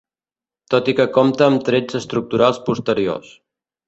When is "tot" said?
0.73-0.87